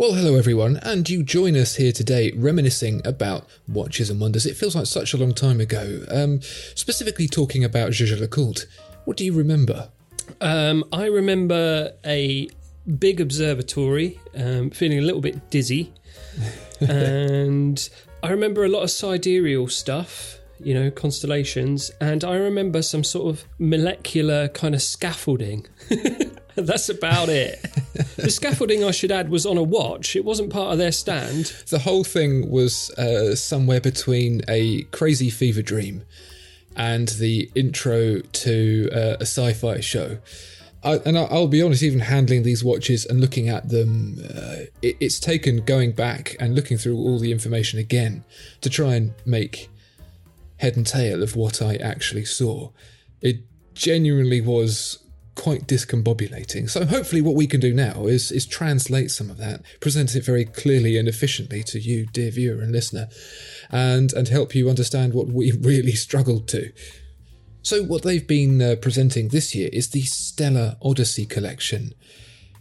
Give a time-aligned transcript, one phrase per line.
[0.00, 4.46] Well, hello everyone, and you join us here today reminiscing about Watches and Wonders.
[4.46, 6.04] It feels like such a long time ago.
[6.08, 6.40] Um,
[6.76, 8.66] specifically talking about Jaeger LeCoultre.
[9.06, 9.88] What do you remember?
[10.40, 12.48] Um, I remember a
[13.00, 15.92] big observatory, um, feeling a little bit dizzy,
[16.80, 17.88] and
[18.22, 23.34] I remember a lot of sidereal stuff, you know, constellations, and I remember some sort
[23.34, 25.66] of molecular kind of scaffolding.
[26.54, 27.66] That's about it.
[28.16, 30.14] the scaffolding, I should add, was on a watch.
[30.14, 31.46] It wasn't part of their stand.
[31.68, 36.04] The whole thing was uh, somewhere between a crazy fever dream
[36.76, 40.18] and the intro to uh, a sci fi show.
[40.84, 44.96] I, and I'll be honest, even handling these watches and looking at them, uh, it,
[45.00, 48.24] it's taken going back and looking through all the information again
[48.60, 49.68] to try and make
[50.58, 52.70] head and tail of what I actually saw.
[53.20, 53.40] It
[53.74, 54.98] genuinely was
[55.38, 56.68] quite discombobulating.
[56.68, 60.24] So hopefully what we can do now is is translate some of that, present it
[60.24, 63.08] very clearly and efficiently to you, dear viewer and listener,
[63.70, 66.72] and and help you understand what we really struggled to.
[67.62, 71.94] So what they've been uh, presenting this year is the Stellar Odyssey collection.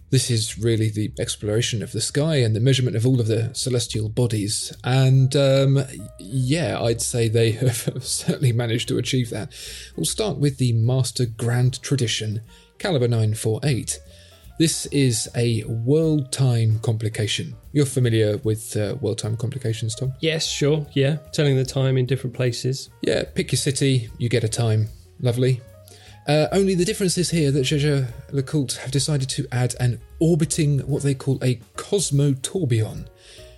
[0.10, 3.54] This is really the exploration of the sky and the measurement of all of the
[3.54, 4.72] celestial bodies.
[4.84, 5.84] And um,
[6.18, 9.52] yeah, I'd say they have certainly managed to achieve that.
[9.96, 12.42] We'll start with the Master Grand Tradition
[12.78, 14.00] Caliber 948.
[14.60, 17.56] This is a world time complication.
[17.74, 20.14] You're familiar with uh, world time complications, Tom?
[20.20, 20.88] Yes, sure.
[20.94, 22.90] Yeah, telling the time in different places.
[23.02, 24.88] Yeah, pick your city, you get a time.
[25.20, 25.62] Lovely.
[26.28, 30.80] Uh, only the difference is here that Jaeger LeCoultre have decided to add an orbiting,
[30.80, 33.08] what they call a cosmotourbillon,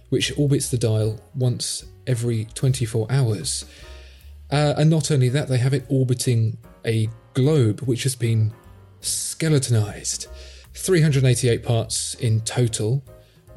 [0.10, 3.66] which orbits the dial once every 24 hours.
[4.52, 8.54] Uh, and not only that, they have it orbiting a globe which has been
[9.02, 10.28] skeletonized.
[10.76, 13.04] 388 parts in total.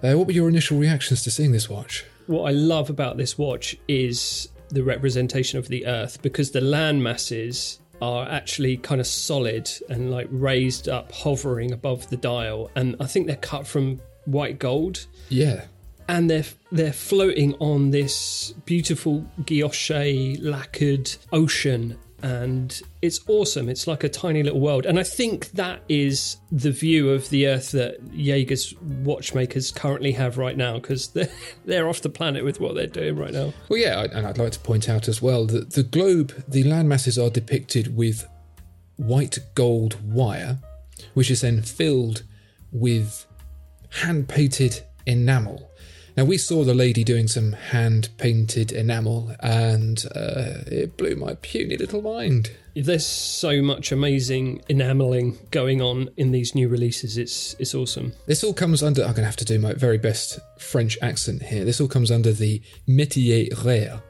[0.03, 2.05] Uh, what were your initial reactions to seeing this watch?
[2.29, 7.03] What I love about this watch is the representation of the Earth because the land
[7.03, 12.69] masses are actually kind of solid and like raised up, hovering above the dial.
[12.75, 15.07] And I think they're cut from white gold.
[15.29, 15.65] Yeah.
[16.09, 23.69] And they're they're floating on this beautiful guilloche lacquered ocean and it's awesome.
[23.69, 24.87] It's like a tiny little world.
[24.87, 30.39] And I think that is the view of the Earth that Jaeger's watchmakers currently have
[30.39, 31.29] right now because they're,
[31.65, 33.53] they're off the planet with what they're doing right now.
[33.69, 36.89] Well, yeah, and I'd like to point out as well that the globe, the land
[36.89, 38.27] masses are depicted with
[38.97, 40.59] white gold wire,
[41.15, 42.23] which is then filled
[42.71, 43.27] with
[43.91, 45.72] hand painted enamel.
[46.17, 51.37] Now, we saw the lady doing some hand painted enamel, and uh, it blew my
[51.41, 52.51] puny little mind.
[52.75, 57.17] There's so much amazing enameling going on in these new releases.
[57.17, 58.13] It's it's awesome.
[58.27, 59.03] This all comes under.
[59.03, 61.65] I'm going to have to do my very best French accent here.
[61.65, 64.03] This all comes under the métier rare,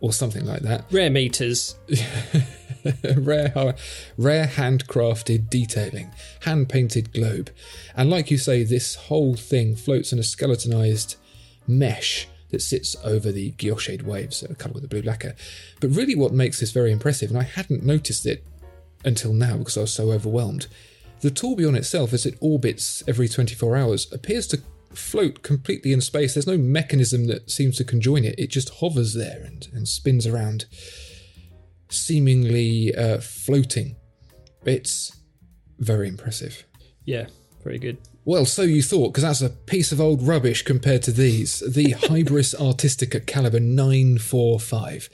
[0.00, 0.84] or something like that.
[0.90, 1.76] Rare meters.
[3.16, 3.74] rare,
[4.16, 6.10] rare handcrafted detailing,
[6.42, 7.50] hand painted globe,
[7.96, 11.16] and like you say, this whole thing floats in a skeletonized
[11.68, 15.34] mesh that sits over the guilloche waves that are coloured with a blue lacquer.
[15.80, 18.44] But really, what makes this very impressive, and I hadn't noticed it
[19.04, 20.66] until now because I was so overwhelmed,
[21.20, 24.60] the tourbillon itself, as it orbits every 24 hours, appears to
[24.92, 26.34] float completely in space.
[26.34, 30.26] There's no mechanism that seems to conjoin it, it just hovers there and, and spins
[30.26, 30.66] around,
[31.88, 33.96] seemingly uh, floating.
[34.64, 35.16] It's
[35.78, 36.64] very impressive.
[37.04, 37.26] Yeah,
[37.62, 37.98] very good.
[38.26, 41.60] Well, so you thought, because that's a piece of old rubbish compared to these.
[41.60, 45.08] The Hybris Artistica Caliber 945.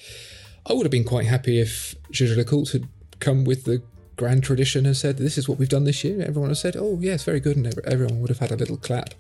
[0.64, 2.88] I would have been quite happy if de Cult had
[3.20, 3.82] come with the
[4.16, 6.22] grand tradition and said, This is what we've done this year.
[6.22, 7.58] Everyone has said, Oh, yes, very good.
[7.58, 9.12] And everyone would have had a little clap.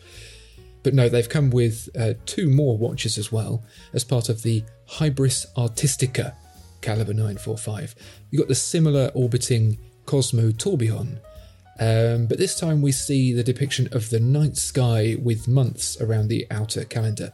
[0.82, 3.62] But no, they've come with uh, two more watches as well
[3.92, 6.34] as part of the Hybris Artistica
[6.80, 7.94] caliber 945.
[8.30, 11.20] You've got the similar orbiting Cosmo Tourbillon,
[11.80, 16.28] um, but this time we see the depiction of the night sky with months around
[16.28, 17.32] the outer calendar.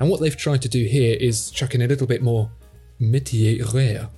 [0.00, 2.50] And what they've tried to do here is chuck in a little bit more
[3.00, 4.08] métier rare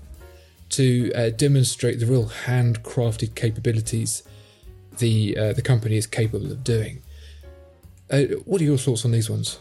[0.70, 4.22] to uh, demonstrate the real handcrafted capabilities
[4.98, 7.02] the uh, the company is capable of doing.
[8.10, 9.58] Uh, what are your thoughts on these ones?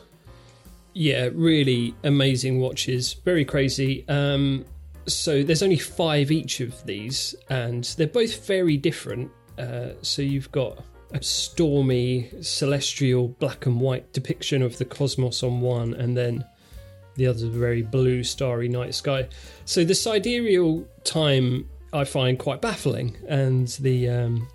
[0.93, 3.13] Yeah, really amazing watches.
[3.13, 4.07] Very crazy.
[4.07, 4.65] Um,
[5.07, 9.31] so there's only five each of these, and they're both very different.
[9.57, 15.61] Uh, so you've got a stormy, celestial, black and white depiction of the cosmos on
[15.61, 16.43] one, and then
[17.15, 19.27] the other is a very blue, starry night sky.
[19.65, 24.47] So the sidereal time I find quite baffling, and the um,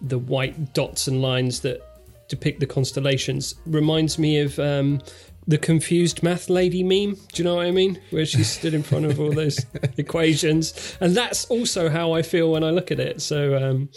[0.00, 1.80] the white dots and lines that
[2.28, 5.02] depict the constellations reminds me of um,
[5.46, 7.16] the confused math lady meme.
[7.32, 8.00] Do you know what I mean?
[8.10, 9.66] Where she stood in front of all those
[9.98, 13.20] equations, and that's also how I feel when I look at it.
[13.20, 13.56] So.
[13.62, 13.90] Um,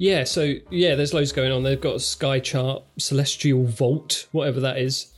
[0.00, 1.62] yeah, so yeah, there's loads going on.
[1.62, 5.12] They've got a sky chart, celestial vault, whatever that is,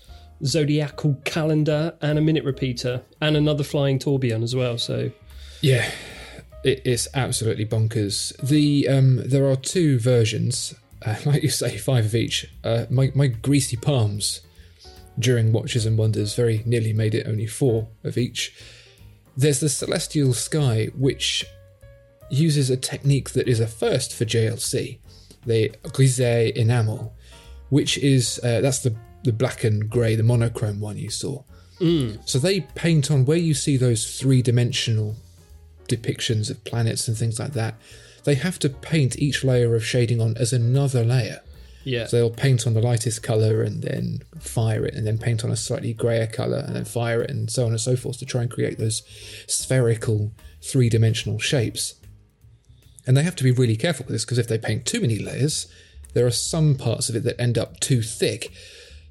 [0.45, 4.79] zodiacal calendar, and a minute repeater, and another flying tourbillon as well.
[4.79, 5.13] So
[5.61, 5.89] yeah,
[6.65, 8.37] it, it's absolutely bonkers.
[8.39, 10.75] The um, there are two versions,
[11.07, 12.53] uh, like you say, five of each.
[12.65, 14.41] Uh, my my greasy palms
[15.17, 18.53] during Watches and Wonders very nearly made it only four of each.
[19.37, 21.47] There's the celestial sky, which
[22.33, 24.99] uses a technique that is a first for JLC,
[25.45, 27.15] the grisaille enamel,
[27.69, 28.95] which is uh, that's the
[29.25, 31.43] the black and grey, the monochrome one you saw.
[31.79, 32.19] Mm.
[32.29, 35.17] So they paint on where you see those three dimensional
[35.89, 37.75] depictions of planets and things like that.
[38.25, 41.41] They have to paint each layer of shading on as another layer.
[41.85, 45.45] yeah, So they'll paint on the lightest colour and then fire it, and then paint
[45.45, 48.19] on a slightly greyer colour and then fire it, and so on and so forth
[48.19, 49.03] to try and create those
[49.49, 51.95] spherical three dimensional shapes.
[53.07, 55.19] And they have to be really careful with this because if they paint too many
[55.19, 55.67] layers,
[56.15, 58.53] there are some parts of it that end up too thick.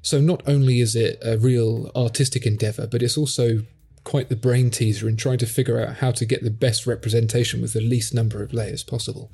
[0.02, 3.62] So not only is it a real artistic endeavour, but it's also
[4.04, 7.60] quite the brain teaser in trying to figure out how to get the best representation
[7.60, 9.30] with the least number of layers possible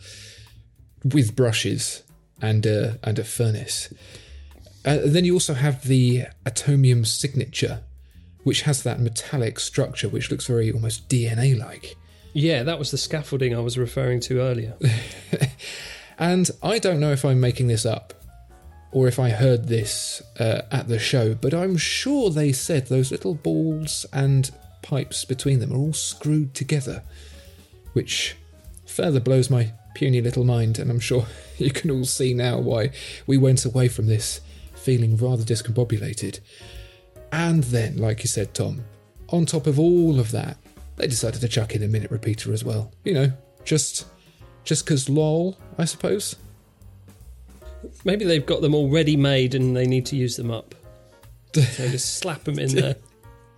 [1.04, 2.02] with brushes
[2.42, 3.92] and a, and a furnace.
[4.84, 7.82] Uh, then you also have the atomium signature,
[8.42, 11.96] which has that metallic structure which looks very almost DNA like.
[12.32, 14.76] Yeah, that was the scaffolding I was referring to earlier.
[16.18, 18.12] And I don't know if I'm making this up
[18.90, 23.12] or if I heard this uh, at the show, but I'm sure they said those
[23.12, 24.50] little balls and
[24.82, 27.04] pipes between them are all screwed together,
[27.92, 28.36] which
[28.86, 30.78] further blows my puny little mind.
[30.78, 31.26] And I'm sure
[31.58, 32.90] you can all see now why
[33.26, 34.40] we went away from this
[34.74, 36.40] feeling rather discombobulated.
[37.30, 38.84] And then, like you said, Tom,
[39.28, 40.56] on top of all of that,
[40.98, 42.92] they decided to chuck in a minute repeater as well.
[43.04, 43.32] You know,
[43.64, 44.06] just
[44.64, 46.36] just because lol, I suppose.
[48.04, 50.74] Maybe they've got them already made and they need to use them up.
[51.54, 52.96] So just slap them in there.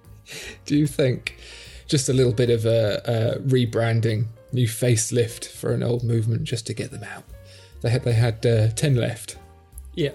[0.65, 1.37] Do you think
[1.87, 6.67] just a little bit of a, a rebranding, new facelift for an old movement just
[6.69, 7.25] to get them out?
[7.83, 9.37] They had they had uh, ten left.
[9.95, 10.13] Yeah,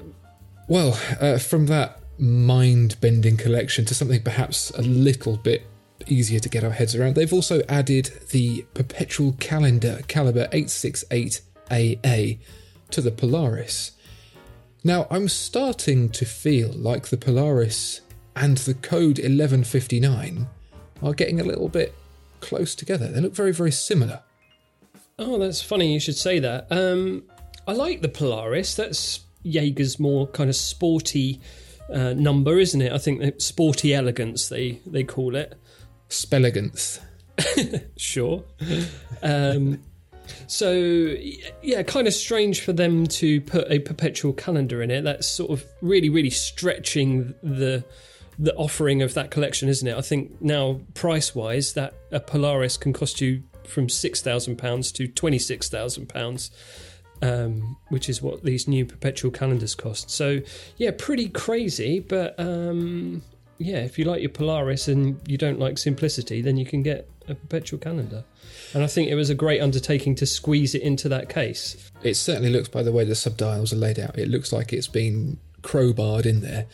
[0.67, 5.67] Well, uh, from that mind-bending collection to something perhaps a little bit
[6.07, 12.39] easier to get our heads around, they've also added the perpetual calendar caliber 868AA
[12.91, 13.91] to the Polaris.
[14.83, 18.01] Now, I'm starting to feel like the Polaris
[18.35, 20.47] and the code 1159
[21.01, 21.95] are getting a little bit
[22.41, 23.07] close together.
[23.07, 24.21] They look very, very similar.
[25.17, 26.67] Oh, that's funny you should say that.
[26.69, 27.23] Um,
[27.67, 28.75] I like the Polaris.
[28.75, 31.39] That's Jaeger's more kind of sporty
[31.91, 32.91] uh, number, isn't it?
[32.91, 35.55] I think sporty elegance they they call it.
[36.15, 36.99] Spelligance.
[37.97, 38.43] Sure.
[39.21, 39.81] Um,
[40.47, 40.71] so
[41.61, 45.03] yeah, kind of strange for them to put a perpetual calendar in it.
[45.03, 47.83] That's sort of really, really stretching the
[48.37, 49.95] the offering of that collection, isn't it?
[49.97, 54.91] I think now price wise, that a Polaris can cost you from six thousand pounds
[54.93, 56.51] to twenty six thousand pounds.
[57.21, 60.11] Um, which is what these new perpetual calendars cost.
[60.11, 60.41] So,
[60.75, 62.01] yeah, pretty crazy.
[62.01, 63.23] But um,
[63.57, 67.09] yeah, if you like your Polaris and you don't like simplicity, then you can get
[67.27, 68.23] a perpetual calendar.
[68.73, 71.91] And I think it was a great undertaking to squeeze it into that case.
[72.03, 74.17] It certainly looks by the way the subdials are laid out.
[74.17, 76.67] It looks like it's been crowbarred in there.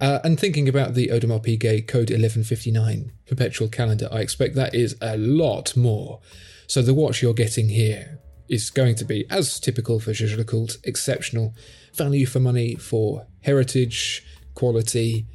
[0.00, 4.96] Uh, and thinking about the Audemars Piguet Code 1159 perpetual calendar, I expect that is
[5.00, 6.20] a lot more.
[6.66, 10.78] So the watch you're getting here is going to be, as typical for Jaeger Lecoultre,
[10.84, 11.54] exceptional
[11.94, 15.26] value for money for heritage, quality,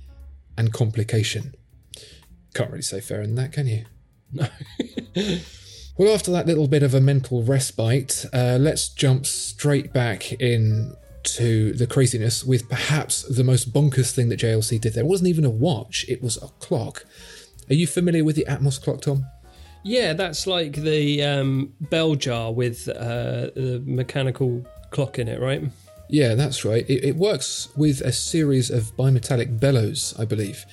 [0.57, 1.53] and complication.
[2.53, 3.85] Can't really say fairer than that, can you?
[4.33, 4.47] No.
[5.97, 10.95] well, after that little bit of a mental respite, uh, let's jump straight back in
[11.23, 15.03] to the craziness with perhaps the most bonkers thing that JLC did there.
[15.03, 17.05] It wasn't even a watch, it was a clock.
[17.69, 19.25] Are you familiar with the Atmos clock, Tom?
[19.83, 25.63] Yeah, that's like the um, bell jar with uh, the mechanical clock in it, right?
[26.09, 26.89] Yeah, that's right.
[26.89, 30.65] It, it works with a series of bimetallic bellows, I believe,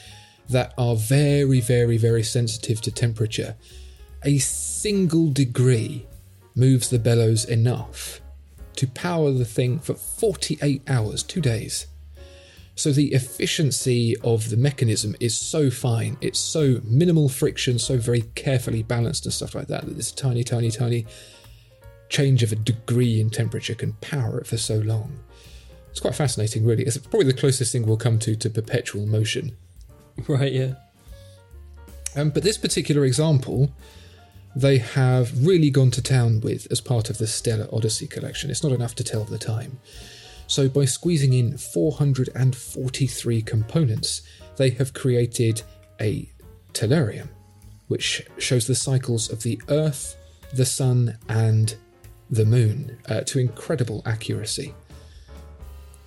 [0.48, 3.56] that are very, very, very sensitive to temperature.
[4.24, 6.06] A single degree
[6.54, 8.20] moves the bellows enough
[8.76, 11.86] to power the thing for 48 hours, two days.
[12.76, 18.22] So the efficiency of the mechanism is so fine, it's so minimal friction, so very
[18.34, 21.06] carefully balanced and stuff like that, that this tiny, tiny, tiny
[22.14, 25.18] change of a degree in temperature can power it for so long.
[25.90, 26.84] It's quite fascinating, really.
[26.84, 29.56] It's probably the closest thing we'll come to to perpetual motion.
[30.28, 30.74] Right, yeah.
[32.14, 33.72] Um, but this particular example
[34.54, 38.48] they have really gone to town with as part of the Stellar Odyssey collection.
[38.48, 39.80] It's not enough to tell the time.
[40.46, 44.22] So, by squeezing in 443 components,
[44.56, 45.62] they have created
[46.00, 46.28] a
[46.72, 47.30] tellurium,
[47.88, 50.16] which shows the cycles of the Earth,
[50.52, 51.74] the Sun, and
[52.30, 54.74] the Moon uh, to incredible accuracy.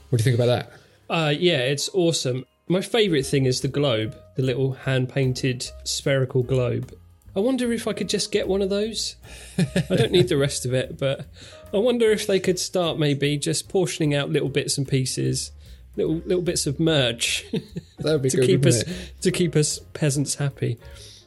[0.09, 0.71] What do you think about that?
[1.09, 2.45] Uh, yeah, it's awesome.
[2.67, 6.93] My favourite thing is the globe, the little hand painted spherical globe.
[7.35, 9.15] I wonder if I could just get one of those.
[9.57, 11.27] I don't need the rest of it, but
[11.73, 15.51] I wonder if they could start maybe just portioning out little bits and pieces,
[15.95, 19.13] little little bits of merch that would be to good, keep us it?
[19.21, 20.79] to keep us peasants happy.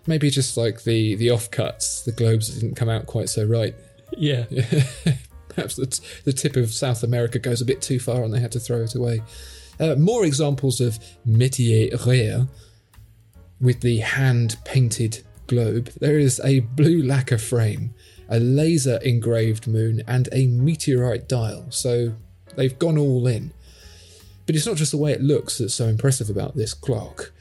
[0.06, 3.74] Maybe just like the the offcuts, the globes didn't come out quite so right.
[4.16, 4.44] Yeah.
[5.48, 8.40] Perhaps the, t- the tip of South America goes a bit too far and they
[8.40, 9.22] had to throw it away.
[9.78, 12.46] Uh, more examples of métier rare
[13.60, 17.92] with the hand painted globe, there is a blue lacquer frame,
[18.28, 21.66] a laser engraved moon, and a meteorite dial.
[21.70, 22.14] So
[22.56, 23.52] they've gone all in.
[24.46, 27.32] But it's not just the way it looks that's so impressive about this clock,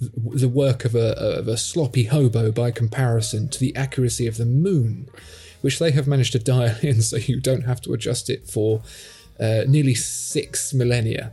[0.00, 4.46] the work of a, of a sloppy hobo by comparison to the accuracy of the
[4.46, 5.08] moon,
[5.60, 8.82] which they have managed to dial in so you don't have to adjust it for
[9.38, 11.32] uh, nearly six millennia.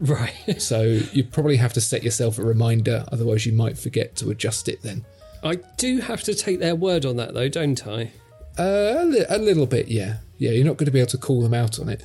[0.00, 0.34] Right.
[0.58, 4.68] so you probably have to set yourself a reminder, otherwise, you might forget to adjust
[4.68, 5.04] it then.
[5.42, 8.12] I do have to take their word on that, though, don't I?
[8.58, 10.18] Uh, a, li- a little bit, yeah.
[10.38, 12.04] Yeah, you're not going to be able to call them out on it.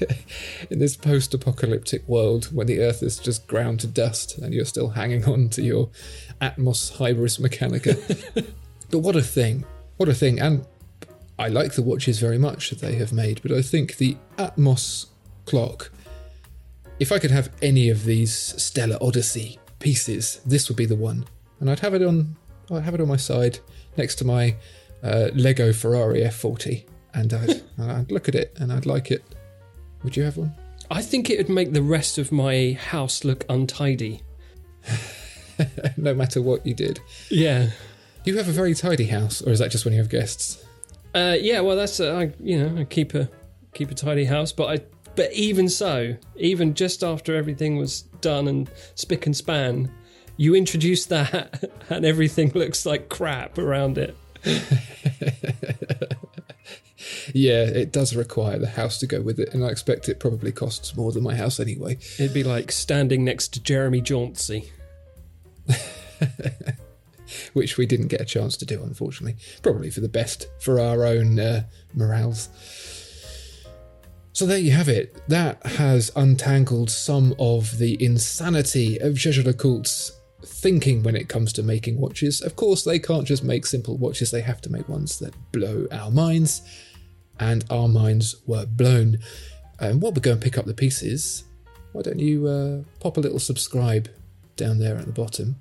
[0.70, 4.64] In this post apocalyptic world, when the Earth is just ground to dust and you're
[4.64, 5.90] still hanging on to your
[6.40, 8.46] Atmos Hybris Mechanica.
[8.90, 9.64] but what a thing.
[9.96, 10.40] What a thing.
[10.40, 10.66] And
[11.38, 15.06] I like the watches very much that they have made, but I think the Atmos
[15.46, 15.90] clock,
[16.98, 21.26] if I could have any of these Stellar Odyssey pieces, this would be the one
[21.60, 22.36] and I'd have it on
[22.70, 23.58] I'd have it on my side
[23.96, 24.54] next to my
[25.02, 26.84] uh, Lego Ferrari F40,
[27.14, 29.22] and I'd, I'd look at it and I'd like it.
[30.02, 30.54] Would you have one?
[30.90, 34.22] I think it would make the rest of my house look untidy.
[35.96, 37.00] no matter what you did.
[37.30, 37.70] Yeah.
[38.24, 40.64] You have a very tidy house, or is that just when you have guests?
[41.14, 43.28] Uh, yeah, well, that's uh, I, you know, I keep a
[43.74, 48.48] keep a tidy house, but I but even so, even just after everything was done
[48.48, 49.90] and spick and span,
[50.36, 54.16] you introduce that and everything looks like crap around it.
[57.34, 60.50] yeah, it does require the house to go with it, and I expect it probably
[60.50, 61.98] costs more than my house anyway.
[62.18, 64.70] It'd be like standing next to Jeremy Jauncey.
[67.54, 69.36] Which we didn't get a chance to do, unfortunately.
[69.62, 72.48] Probably for the best for our own uh, morales.
[74.32, 75.22] So there you have it.
[75.28, 82.00] That has untangled some of the insanity of Jaeger-LeCoultre's thinking when it comes to making
[82.00, 82.42] watches.
[82.42, 85.86] Of course, they can't just make simple watches, they have to make ones that blow
[85.92, 86.62] our minds,
[87.38, 89.18] and our minds were blown.
[89.78, 91.44] And while we go and pick up the pieces,
[91.92, 94.08] why don't you uh, pop a little subscribe
[94.56, 95.56] down there at the bottom.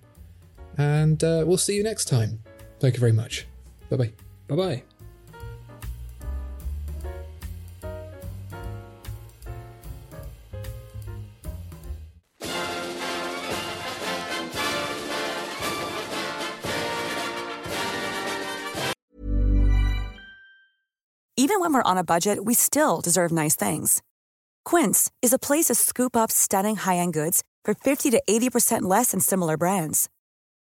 [0.78, 2.40] And uh, we'll see you next time.
[2.80, 3.46] Thank you very much.
[3.90, 4.14] Bye bye.
[4.48, 4.84] Bye bye.
[21.36, 24.02] Even when we're on a budget, we still deserve nice things.
[24.64, 28.84] Quince is a place to scoop up stunning high end goods for 50 to 80%
[28.84, 30.10] less than similar brands.